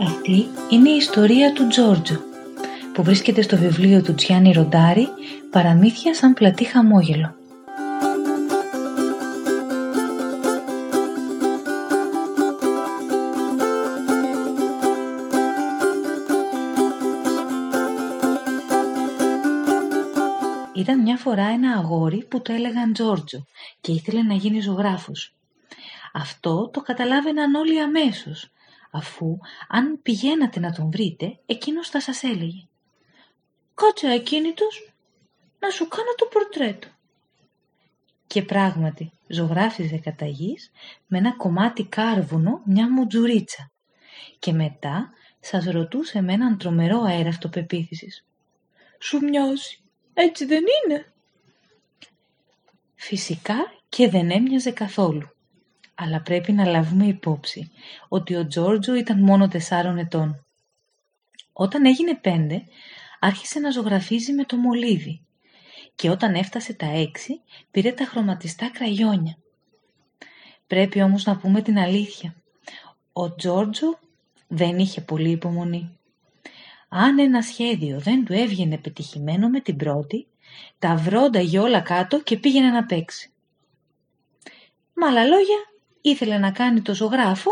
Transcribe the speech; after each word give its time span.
Αυτή 0.00 0.48
είναι 0.70 0.90
η 0.90 0.96
ιστορία 0.96 1.52
του 1.52 1.66
Τζόρτζο, 1.66 2.20
που 2.92 3.02
βρίσκεται 3.02 3.42
στο 3.42 3.56
βιβλίο 3.56 4.02
του 4.02 4.14
Τζιάννη 4.14 4.52
Ροντάρη 4.52 5.08
«Παραμύθια 5.50 6.14
σαν 6.14 6.34
πλατή 6.34 6.64
χαμόγελο». 6.64 7.34
Ήταν 20.74 21.00
μια 21.00 21.16
φορά 21.16 21.46
ένα 21.46 21.72
αγόρι 21.72 22.26
που 22.30 22.42
το 22.42 22.52
έλεγαν 22.52 22.92
Τζόρτζο 22.92 23.44
και 23.80 23.92
ήθελε 23.92 24.22
να 24.22 24.34
γίνει 24.34 24.60
ζωγράφος. 24.60 25.34
Αυτό 26.12 26.70
το 26.72 26.80
καταλάβαιναν 26.80 27.54
όλοι 27.54 27.80
αμέσως, 27.80 28.50
αφού 28.90 29.38
αν 29.68 30.02
πηγαίνατε 30.02 30.60
να 30.60 30.72
τον 30.72 30.90
βρείτε, 30.90 31.38
εκείνος 31.46 31.88
θα 31.88 32.00
σας 32.00 32.22
έλεγε 32.22 32.66
«Κάτσε 33.74 34.12
ακίνητος 34.12 34.92
να 35.58 35.70
σου 35.70 35.88
κάνω 35.88 36.14
το 36.16 36.26
πορτρέτο». 36.26 36.88
Και 38.26 38.42
πράγματι 38.42 39.10
ζωγράφιζε 39.28 39.96
κατά 39.98 40.26
γης, 40.26 40.70
με 41.06 41.18
ένα 41.18 41.36
κομμάτι 41.36 41.84
κάρβουνο 41.84 42.62
μια 42.64 42.92
μουτζουρίτσα 42.92 43.70
και 44.38 44.52
μετά 44.52 45.10
σας 45.40 45.64
ρωτούσε 45.64 46.20
με 46.20 46.32
έναν 46.32 46.58
τρομερό 46.58 47.02
αέρα 47.02 47.28
αυτοπεποίθησης 47.28 48.24
«Σου 48.98 49.18
μοιάζει, 49.24 49.78
έτσι 50.14 50.44
δεν 50.44 50.64
είναι» 50.84 51.12
Φυσικά 53.00 53.72
και 53.88 54.08
δεν 54.08 54.30
έμοιαζε 54.30 54.70
καθόλου. 54.70 55.30
Αλλά 56.00 56.20
πρέπει 56.20 56.52
να 56.52 56.64
λάβουμε 56.64 57.06
υπόψη 57.06 57.70
ότι 58.08 58.34
ο 58.34 58.46
Τζόρτζο 58.46 58.94
ήταν 58.94 59.20
μόνο 59.22 59.48
τεσσάρων 59.48 59.98
ετών. 59.98 60.44
Όταν 61.52 61.86
έγινε 61.86 62.14
πέντε, 62.14 62.62
άρχισε 63.20 63.58
να 63.58 63.70
ζωγραφίζει 63.70 64.32
με 64.32 64.44
το 64.44 64.56
μολύβι 64.56 65.20
και 65.94 66.10
όταν 66.10 66.34
έφτασε 66.34 66.72
τα 66.72 66.86
έξι, 66.86 67.40
πήρε 67.70 67.92
τα 67.92 68.04
χρωματιστά 68.04 68.70
κραγιόνια. 68.70 69.36
Πρέπει 70.66 71.02
όμως 71.02 71.24
να 71.24 71.36
πούμε 71.36 71.62
την 71.62 71.78
αλήθεια. 71.78 72.34
Ο 73.12 73.34
Τζόρτζο 73.34 73.98
δεν 74.48 74.78
είχε 74.78 75.00
πολύ 75.00 75.30
υπομονή. 75.30 75.98
Αν 76.88 77.18
ένα 77.18 77.42
σχέδιο 77.42 77.98
δεν 78.00 78.24
του 78.24 78.32
έβγαινε 78.32 78.78
πετυχημένο 78.78 79.48
με 79.48 79.60
την 79.60 79.76
πρώτη, 79.76 80.26
τα 80.78 80.96
βρόνταγε 80.96 81.58
όλα 81.58 81.80
κάτω 81.80 82.20
και 82.20 82.36
πήγαινε 82.36 82.70
να 82.70 82.84
παίξει. 82.84 83.30
Με 84.94 85.06
άλλα 85.06 85.24
λόγια, 85.24 85.56
ήθελε 86.00 86.38
να 86.38 86.50
κάνει 86.50 86.80
το 86.82 86.94
ζωγράφο, 86.94 87.50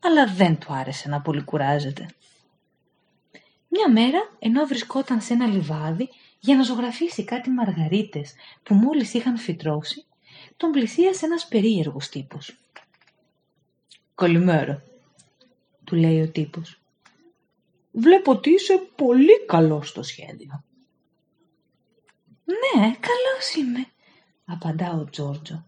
αλλά 0.00 0.26
δεν 0.26 0.58
του 0.58 0.72
άρεσε 0.72 1.08
να 1.08 1.20
πολύ 1.20 1.42
κουράζεται. 1.42 2.08
Μια 3.68 3.90
μέρα, 3.90 4.18
ενώ 4.38 4.66
βρισκόταν 4.66 5.20
σε 5.20 5.32
ένα 5.32 5.46
λιβάδι 5.46 6.08
για 6.40 6.56
να 6.56 6.62
ζωγραφίσει 6.62 7.24
κάτι 7.24 7.50
μαργαρίτες 7.50 8.34
που 8.62 8.74
μόλις 8.74 9.14
είχαν 9.14 9.36
φυτρώσει, 9.36 10.04
τον 10.56 10.70
πλησίασε 10.70 11.26
ένας 11.26 11.46
περίεργος 11.48 12.08
τύπος. 12.08 12.56
«Καλημέρα», 14.14 14.82
του 15.84 15.96
λέει 15.96 16.20
ο 16.20 16.30
τύπος. 16.30 16.80
«Βλέπω 17.92 18.32
ότι 18.32 18.50
είσαι 18.50 18.76
πολύ 18.96 19.44
καλός 19.46 19.88
στο 19.88 20.02
σχέδιο». 20.02 20.64
«Ναι, 22.44 22.80
καλός 22.80 23.54
είμαι», 23.56 23.86
απαντά 24.44 24.92
ο 24.92 25.04
Τζόρτζο. 25.04 25.66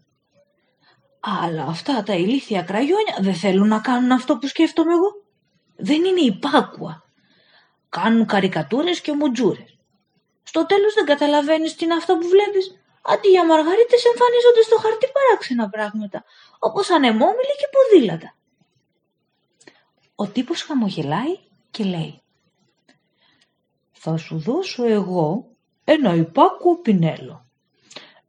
Αλλά 1.23 1.63
αυτά 1.63 2.03
τα 2.03 2.13
ηλίθια 2.13 2.61
κραγιόνια 2.61 3.17
δεν 3.19 3.35
θέλουν 3.35 3.67
να 3.67 3.79
κάνουν 3.79 4.11
αυτό 4.11 4.37
που 4.37 4.47
σκέφτομαι 4.47 4.93
εγώ. 4.93 5.23
Δεν 5.75 6.03
είναι 6.03 6.21
υπάκουα. 6.21 7.03
Κάνουν 7.89 8.25
καρικατούρες 8.25 9.01
και 9.01 9.13
μουτζούρες. 9.13 9.77
Στο 10.43 10.65
τέλος 10.65 10.93
δεν 10.93 11.05
καταλαβαίνεις 11.05 11.75
τι 11.75 11.85
είναι 11.85 11.93
αυτό 11.93 12.17
που 12.17 12.27
βλέπεις. 12.27 12.81
Αντί 13.01 13.27
για 13.27 13.45
μαργαρίτες 13.45 14.05
εμφανίζονται 14.05 14.61
στο 14.61 14.77
χαρτί 14.77 15.07
παράξενα 15.13 15.69
πράγματα, 15.69 16.23
όπως 16.59 16.89
ανεμόμυλοι 16.89 17.55
και 17.59 17.69
ποδήλατα. 17.71 18.35
Ο 20.15 20.27
τύπος 20.27 20.61
χαμογελάει 20.61 21.39
και 21.71 21.83
λέει 21.83 22.21
«Θα 23.91 24.17
σου 24.17 24.39
δώσω 24.39 24.85
εγώ 24.85 25.47
ένα 25.83 26.13
υπάκουο 26.13 26.75
πινέλο. 26.77 27.45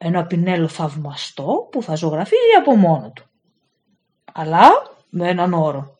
Ένα 0.04 0.26
πινέλο 0.26 0.68
θαυμαστό 0.68 1.68
που 1.70 1.82
θα 1.82 1.94
ζωγραφίζει 1.94 2.54
από 2.58 2.76
μόνο 2.76 3.12
του. 3.14 3.24
Αλλά 4.32 4.68
με 5.10 5.28
έναν 5.28 5.52
όρο. 5.52 5.98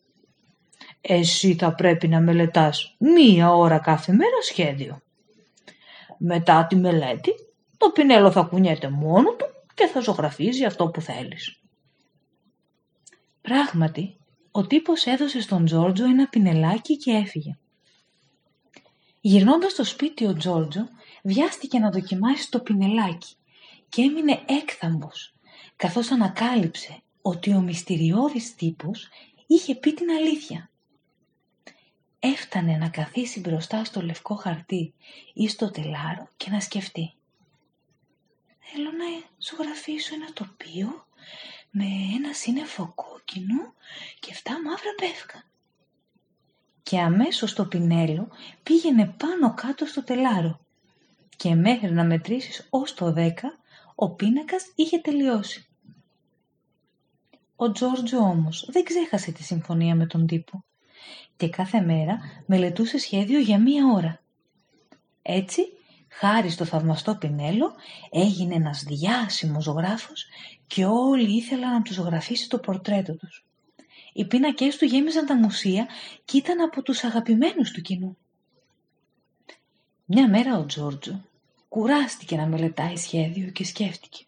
Εσύ 1.01 1.55
θα 1.55 1.75
πρέπει 1.75 2.09
να 2.09 2.21
μελετάς 2.21 2.97
μία 2.99 3.55
ώρα 3.55 3.79
κάθε 3.79 4.13
μέρα 4.13 4.43
σχέδιο. 4.43 5.01
Μετά 6.19 6.67
τη 6.67 6.77
μελέτη, 6.77 7.31
το 7.77 7.91
πινέλο 7.91 8.31
θα 8.31 8.43
κουνιέται 8.43 8.89
μόνο 8.89 9.33
του 9.33 9.47
και 9.75 9.87
θα 9.87 10.01
ζωγραφίζει 10.01 10.65
αυτό 10.65 10.89
που 10.89 11.01
θέλεις. 11.01 11.61
Πράγματι, 13.41 14.17
ο 14.51 14.67
τύπος 14.67 15.07
έδωσε 15.07 15.41
στον 15.41 15.65
Τζόρτζο 15.65 16.05
ένα 16.05 16.29
πινελάκι 16.29 16.97
και 16.97 17.11
έφυγε. 17.11 17.59
Γυρνώντας 19.21 19.73
στο 19.73 19.85
σπίτι 19.85 20.27
ο 20.27 20.35
Τζόρτζο 20.35 20.89
βιάστηκε 21.23 21.79
να 21.79 21.91
δοκιμάσει 21.91 22.51
το 22.51 22.61
πινελάκι 22.61 23.37
και 23.93 24.03
έμεινε 24.03 24.43
έκθαμπος, 24.47 25.35
καθώς 25.77 26.11
ανακάλυψε 26.11 27.03
ότι 27.23 27.55
ο 27.55 27.61
μυστηριώδης 27.61 28.55
τύπος 28.55 29.09
είχε 29.47 29.75
πει 29.75 29.95
την 29.95 30.11
αλήθεια. 30.11 30.71
Έφτανε 32.19 32.77
να 32.77 32.89
καθίσει 32.89 33.41
μπροστά 33.41 33.85
στο 33.85 34.03
λευκό 34.03 34.35
χαρτί 34.35 34.95
ή 35.35 35.49
στο 35.49 35.71
τελάρο 35.71 36.29
και 36.37 36.51
να 36.51 36.61
σκεφτεί. 36.61 37.15
Θέλω 38.59 38.91
να 38.91 39.29
ζωγραφίσω 39.39 40.15
ένα 40.15 40.33
τοπίο 40.33 41.07
με 41.71 41.85
ένα 42.17 42.33
σύννεφο 42.33 42.93
κόκκινο 42.95 43.75
και 44.21 44.31
εφτά 44.31 44.63
μαύρα 44.63 44.95
πεύκα. 44.97 45.45
Και 46.83 47.01
αμέσως 47.01 47.53
το 47.53 47.67
πινέλο 47.67 48.29
πήγαινε 48.63 49.15
πάνω 49.17 49.55
κάτω 49.55 49.87
στο 49.87 50.05
τελάρο 50.05 50.61
και 51.37 51.55
μέχρι 51.55 51.93
να 51.93 52.05
μετρήσεις 52.05 52.67
ως 52.71 52.95
το 52.95 53.13
δέκα 53.13 53.61
ο 54.03 54.11
πίνακας 54.11 54.73
είχε 54.75 54.99
τελειώσει. 54.99 55.67
Ο 57.57 57.73
Τζόρτζο 57.73 58.19
όμως 58.19 58.69
δεν 58.71 58.85
ξέχασε 58.85 59.33
τη 59.33 59.43
συμφωνία 59.43 59.95
με 59.95 60.07
τον 60.07 60.27
τύπο 60.27 60.65
και 61.37 61.49
κάθε 61.49 61.81
μέρα 61.81 62.19
μελετούσε 62.47 62.99
σχέδιο 62.99 63.39
για 63.39 63.61
μία 63.61 63.87
ώρα. 63.95 64.21
Έτσι, 65.23 65.63
χάρη 66.09 66.51
στο 66.51 66.65
θαυμαστό 66.65 67.17
πινέλο, 67.17 67.73
έγινε 68.11 68.55
ένας 68.55 68.83
διάσημος 68.83 69.65
ζωγράφος 69.65 70.27
και 70.67 70.85
όλοι 70.85 71.37
ήθελαν 71.37 71.73
να 71.73 71.83
του 71.83 71.93
ζωγραφίσει 71.93 72.49
το 72.49 72.59
πορτρέτο 72.59 73.17
τους. 73.17 73.47
Οι 74.13 74.25
πίνακές 74.25 74.77
του 74.77 74.85
γέμιζαν 74.85 75.27
τα 75.27 75.37
μουσεία 75.37 75.87
και 76.25 76.37
ήταν 76.37 76.61
από 76.61 76.83
τους 76.83 77.05
αγαπημένους 77.05 77.71
του 77.71 77.81
κοινού. 77.81 78.17
Μια 80.05 80.29
μέρα 80.29 80.59
ο 80.59 80.67
Τζόρτζο 80.67 81.25
κουράστηκε 81.73 82.37
να 82.37 82.47
μελετάει 82.47 82.97
σχέδιο 82.97 83.51
και 83.51 83.65
σκέφτηκε. 83.65 84.25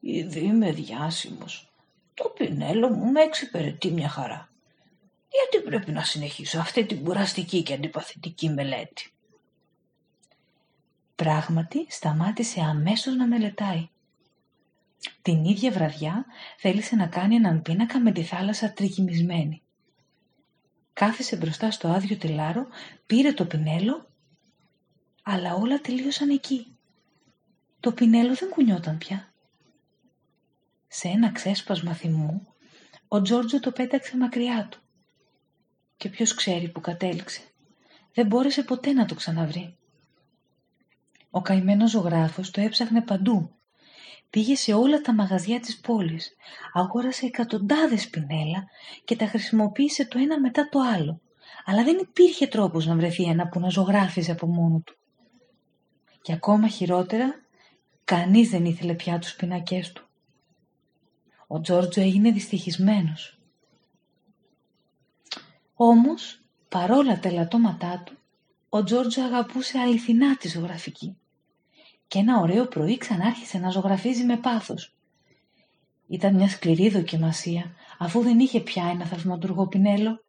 Ήδη 0.00 0.40
είμαι 0.40 0.72
διάσημος. 0.72 1.72
Το 2.14 2.28
πινέλο 2.28 2.88
μου 2.90 3.10
με 3.10 3.20
εξυπηρετεί 3.20 3.90
μια 3.90 4.08
χαρά. 4.08 4.48
Γιατί 5.28 5.68
πρέπει 5.68 5.92
να 5.92 6.04
συνεχίσω 6.04 6.58
αυτή 6.58 6.86
την 6.86 7.04
κουραστική 7.04 7.62
και 7.62 7.74
αντιπαθητική 7.74 8.48
μελέτη; 8.48 9.12
Πράγματι 11.14 11.86
σταμάτησε 11.88 12.60
αμέσως 12.60 13.14
να 13.14 13.26
μελετάει. 13.26 13.88
Την 15.22 15.44
ίδια 15.44 15.70
βραδιά 15.70 16.24
θέλησε 16.56 16.96
να 16.96 17.06
κάνει 17.06 17.34
έναν 17.34 17.62
πίνακα 17.62 18.00
με 18.00 18.12
τη 18.12 18.22
θάλασσα 18.22 18.72
τριγυμισμένη. 18.72 19.62
Κάθισε 20.92 21.36
μπροστά 21.36 21.70
στο 21.70 21.88
άδειο 21.88 22.16
τελάρο, 22.16 22.66
πήρε 23.06 23.32
το 23.32 23.46
πινέλο 23.46 24.09
αλλά 25.30 25.54
όλα 25.54 25.80
τελείωσαν 25.80 26.30
εκεί. 26.30 26.76
Το 27.80 27.92
πινέλο 27.92 28.34
δεν 28.34 28.48
κουνιόταν 28.48 28.98
πια. 28.98 29.32
Σε 30.86 31.08
ένα 31.08 31.32
ξέσπασμα 31.32 31.94
θυμού, 31.94 32.46
ο 33.08 33.22
Τζόρτζο 33.22 33.60
το 33.60 33.72
πέταξε 33.72 34.16
μακριά 34.16 34.68
του. 34.70 34.80
Και 35.96 36.08
ποιος 36.08 36.34
ξέρει 36.34 36.68
που 36.68 36.80
κατέληξε. 36.80 37.40
Δεν 38.14 38.26
μπόρεσε 38.26 38.62
ποτέ 38.62 38.92
να 38.92 39.04
το 39.04 39.14
ξαναβρει. 39.14 39.76
Ο 41.30 41.42
καημένος 41.42 41.90
ζωγράφος 41.90 42.50
το 42.50 42.60
έψαχνε 42.60 43.02
παντού. 43.02 43.54
Πήγε 44.30 44.56
σε 44.56 44.72
όλα 44.72 45.00
τα 45.00 45.14
μαγαζιά 45.14 45.60
της 45.60 45.80
πόλης, 45.80 46.36
αγόρασε 46.72 47.26
εκατοντάδες 47.26 48.08
πινέλα 48.08 48.68
και 49.04 49.16
τα 49.16 49.26
χρησιμοποίησε 49.26 50.06
το 50.06 50.18
ένα 50.18 50.40
μετά 50.40 50.68
το 50.68 50.80
άλλο. 50.80 51.20
Αλλά 51.64 51.84
δεν 51.84 51.98
υπήρχε 51.98 52.46
τρόπος 52.46 52.86
να 52.86 52.94
βρεθεί 52.94 53.24
ένα 53.24 53.48
που 53.48 53.60
να 53.60 53.68
ζωγράφιζε 53.68 54.32
από 54.32 54.46
μόνο 54.46 54.82
του. 54.84 54.99
Και 56.22 56.32
ακόμα 56.32 56.68
χειρότερα, 56.68 57.40
κανείς 58.04 58.50
δεν 58.50 58.64
ήθελε 58.64 58.94
πια 58.94 59.18
τους 59.18 59.34
πινακές 59.34 59.92
του. 59.92 60.08
Ο 61.46 61.60
Τζόρτζο 61.60 62.00
έγινε 62.00 62.30
δυστυχισμένος. 62.30 63.38
Όμως, 65.74 66.40
Παρόλα 66.70 67.18
τα 67.18 67.28
ελαττώματά 67.28 68.02
του, 68.06 68.16
ο 68.68 68.84
Τζόρτζο 68.84 69.22
αγαπούσε 69.22 69.78
αληθινά 69.78 70.36
τη 70.36 70.48
ζωγραφική. 70.48 71.16
Και 72.06 72.18
ένα 72.18 72.40
ωραίο 72.40 72.66
πρωί 72.66 72.96
ξανάρχισε 72.96 73.58
να 73.58 73.70
ζωγραφίζει 73.70 74.24
με 74.24 74.36
πάθος. 74.36 74.94
Ήταν 76.06 76.34
μια 76.34 76.48
σκληρή 76.48 76.88
δοκιμασία, 76.88 77.74
αφού 77.98 78.20
δεν 78.20 78.38
είχε 78.38 78.60
πια 78.60 78.84
ένα 78.84 79.04
θαυματουργό 79.04 79.66
πινέλο. 79.66 80.24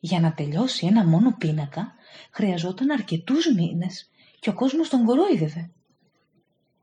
Για 0.00 0.20
να 0.20 0.32
τελειώσει 0.32 0.86
ένα 0.86 1.06
μόνο 1.06 1.34
πίνακα, 1.38 1.94
χρειαζόταν 2.30 2.90
αρκετούς 2.90 3.54
μήνες 3.54 4.10
και 4.42 4.50
ο 4.50 4.54
κόσμος 4.54 4.88
τον 4.88 5.04
κορόιδευε. 5.04 5.70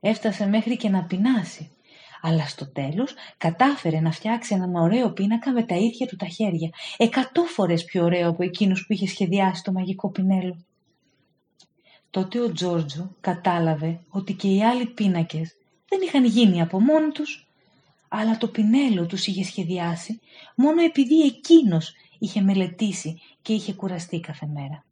Έφτασε 0.00 0.46
μέχρι 0.46 0.76
και 0.76 0.88
να 0.88 1.04
πεινάσει, 1.04 1.70
αλλά 2.20 2.46
στο 2.46 2.72
τέλος 2.72 3.14
κατάφερε 3.36 4.00
να 4.00 4.10
φτιάξει 4.10 4.54
έναν 4.54 4.74
ωραίο 4.74 5.10
πίνακα 5.12 5.52
με 5.52 5.62
τα 5.62 5.74
ίδια 5.74 6.06
του 6.06 6.16
τα 6.16 6.26
χέρια, 6.26 6.70
εκατό 6.96 7.42
φορές 7.42 7.84
πιο 7.84 8.04
ωραίο 8.04 8.28
από 8.28 8.42
εκείνους 8.42 8.86
που 8.86 8.92
είχε 8.92 9.06
σχεδιάσει 9.06 9.62
το 9.62 9.72
μαγικό 9.72 10.10
πινέλο. 10.10 10.56
Τότε 12.10 12.40
ο 12.40 12.52
Τζόρτζο 12.52 13.14
κατάλαβε 13.20 14.00
ότι 14.08 14.32
και 14.32 14.48
οι 14.48 14.64
άλλοι 14.64 14.86
πίνακες 14.86 15.56
δεν 15.88 16.00
είχαν 16.02 16.24
γίνει 16.24 16.60
από 16.60 16.80
μόνοι 16.80 17.10
τους, 17.10 17.48
αλλά 18.08 18.36
το 18.36 18.48
πινέλο 18.48 19.06
τους 19.06 19.26
είχε 19.26 19.44
σχεδιάσει 19.44 20.20
μόνο 20.54 20.82
επειδή 20.82 21.20
εκείνος 21.20 21.92
είχε 22.18 22.40
μελετήσει 22.40 23.20
και 23.42 23.52
είχε 23.52 23.72
κουραστεί 23.72 24.20
κάθε 24.20 24.46
μέρα. 24.46 24.84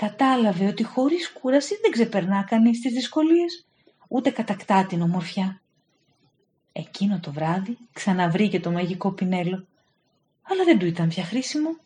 Κατάλαβε 0.00 0.66
ότι 0.66 0.82
χωρίς 0.82 1.32
κούραση 1.32 1.78
δεν 1.82 1.90
ξεπερνά 1.90 2.42
κανείς 2.42 2.80
τις 2.80 2.92
δυσκολίες, 2.92 3.66
ούτε 4.08 4.30
κατακτά 4.30 4.86
την 4.86 5.02
ομορφιά. 5.02 5.60
Εκείνο 6.72 7.20
το 7.20 7.32
βράδυ 7.32 7.78
ξαναβρήκε 7.92 8.60
το 8.60 8.70
μαγικό 8.70 9.12
πινέλο, 9.12 9.66
αλλά 10.42 10.64
δεν 10.64 10.78
του 10.78 10.86
ήταν 10.86 11.08
πια 11.08 11.24
χρήσιμο. 11.24 11.76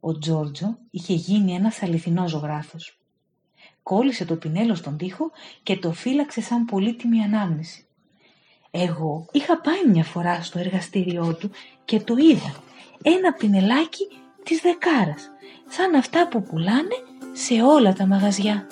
Ο 0.00 0.18
Τζόρτζο 0.18 0.78
είχε 0.90 1.14
γίνει 1.14 1.54
ένας 1.54 1.82
αληθινός 1.82 2.30
ζωγράφος. 2.30 2.98
Κόλλησε 3.82 4.24
το 4.24 4.36
πινέλο 4.36 4.74
στον 4.74 4.96
τοίχο 4.96 5.30
και 5.62 5.76
το 5.76 5.92
φύλαξε 5.92 6.40
σαν 6.40 6.64
πολύτιμη 6.64 7.22
ανάμνηση. 7.22 7.86
Εγώ 8.70 9.26
είχα 9.32 9.60
πάει 9.60 9.86
μια 9.86 10.04
φορά 10.04 10.42
στο 10.42 10.58
εργαστήριό 10.58 11.34
του 11.34 11.50
και 11.84 12.00
το 12.00 12.16
είδα. 12.16 12.62
Ένα 13.02 13.32
πινελάκι 13.32 14.06
της 14.42 14.60
δεκάρας, 14.60 15.30
σαν 15.68 15.94
αυτά 15.94 16.28
που 16.28 16.42
πουλάνε 16.42 16.94
σε 17.42 17.62
όλα 17.62 17.92
τα 17.92 18.06
μαγαζιά. 18.06 18.66